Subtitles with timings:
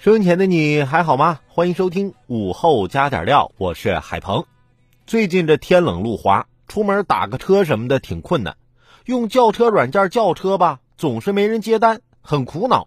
[0.00, 1.40] 收音前的你还好吗？
[1.48, 4.46] 欢迎收听午后加点料，我是海鹏。
[5.08, 8.56] 最近这天冷路滑，出门打个车什么的挺困难，
[9.06, 12.86] 用叫车软件叫车吧，总是没人接单，很苦恼。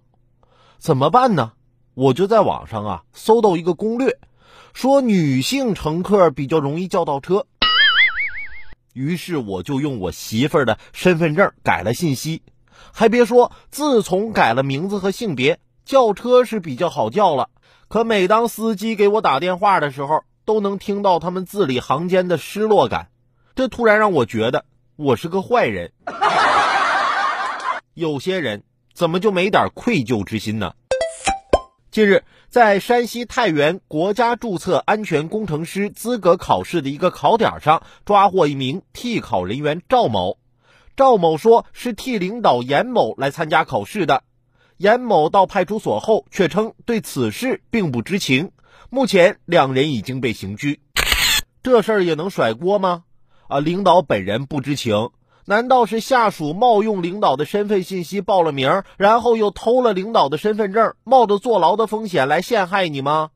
[0.78, 1.52] 怎么办呢？
[1.96, 4.18] 我就在网上啊搜到一个攻略，
[4.72, 7.46] 说女性乘客比较容易叫到车。
[8.94, 12.41] 于是我就用我媳妇的身份证改了信息，
[12.94, 15.60] 还别说，自从改了名字和性别。
[15.92, 17.50] 叫车是比较好叫了，
[17.90, 23.10] 可每当司机给我打电话的时候，都能听到他们字里行间的失落感，
[23.56, 24.64] 这突然让我觉得
[24.96, 25.92] 我是个坏人。
[27.94, 30.76] 有些人怎么就没点愧疚之心呢？
[31.92, 40.38] 近日，在山西太原国家注册安全工程师资格考试的一个考点上，抓获一名替考人员赵某。
[40.96, 44.24] 赵某说是替领导严某来参加考试的。
[44.82, 48.51] 严某到派出所后，却称对此事并不知情。
[48.90, 50.79] 目前两人已经被刑拘。
[51.62, 53.04] 这事儿也能甩锅吗？
[53.48, 55.12] 啊，领导本人不知情，
[55.46, 63.29] 难道是下属冒用领导的身份信息报了名，然后又偷了领导的身份证，冒着坐牢的风险来陷害你吗？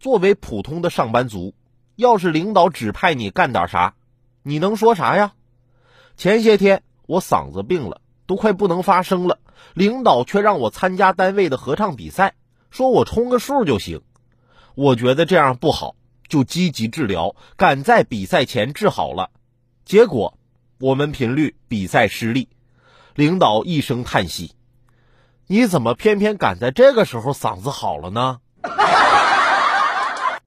[0.00, 1.52] 作为普通的上班族，
[1.94, 3.92] 要是领导指派你干点啥，
[4.42, 5.34] 你能说啥呀？
[6.16, 8.00] 前些天我嗓子病了。
[8.24, 9.40] 都快不能发声了，
[9.74, 12.34] 领导却让我参加单位的合唱比赛，
[12.70, 14.02] 说我冲个数就行。
[14.74, 15.96] 我觉得这样不好，
[16.28, 19.30] 就积极治疗，赶在比赛前治好了。
[19.84, 20.38] 结果
[20.78, 22.48] 我们频率比赛失利，
[23.14, 24.54] 领导一声叹息
[25.46, 28.40] ：“你怎么偏偏赶在这个时候嗓子好了呢？”